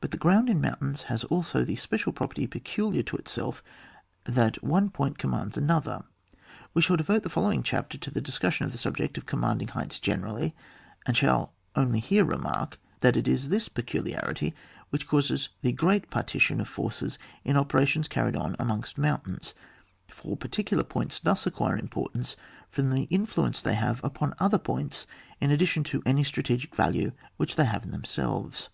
But 0.00 0.10
the 0.10 0.16
ground 0.16 0.48
in 0.50 0.60
mountains 0.60 1.04
has 1.04 1.22
also 1.22 1.62
the 1.64 1.76
special 1.76 2.12
property 2.12 2.48
peculiar 2.48 3.04
to 3.04 3.16
itself, 3.16 3.62
that 4.24 4.60
one 4.60 4.90
point 4.90 5.18
commands 5.18 5.56
another. 5.56 6.02
We 6.74 6.82
shall 6.82 6.96
devote 6.96 7.22
the 7.22 7.30
following 7.30 7.62
chapter 7.62 7.96
to 7.96 8.10
the' 8.10 8.20
discussion 8.20 8.66
of 8.66 8.72
the 8.72 8.78
subject 8.78 9.18
of 9.18 9.26
commanding 9.26 9.68
heights 9.68 10.00
generally, 10.00 10.56
and 11.06 11.16
shall 11.16 11.54
only 11.76 12.00
here 12.00 12.24
remark 12.24 12.80
that 13.02 13.16
it 13.16 13.28
is 13.28 13.50
this 13.50 13.68
peculiarity 13.68 14.52
which 14.90 15.06
causes 15.06 15.50
the 15.60 15.70
great 15.70 16.10
parti 16.10 16.40
tion 16.40 16.60
of 16.60 16.66
forces 16.66 17.16
in 17.44 17.56
operations 17.56 18.08
carried 18.08 18.34
on 18.34 18.56
amongst 18.58 18.98
mountains, 18.98 19.54
for 20.08 20.36
particular 20.36 20.82
points 20.82 21.20
thus 21.20 21.46
acquire 21.46 21.76
importance 21.78 22.34
from 22.68 22.90
the 22.90 23.06
influ 23.12 23.46
ence 23.46 23.62
they 23.62 23.74
have 23.74 24.02
upon 24.02 24.34
other 24.40 24.58
points 24.58 25.06
in 25.40 25.52
ad 25.52 25.60
dition 25.60 25.84
to 25.84 26.02
any 26.04 26.22
intrinsic 26.22 26.74
value 26.74 27.12
which 27.36 27.54
they 27.54 27.64
have 27.66 27.84
in 27.84 27.92
themselves. 27.92 28.68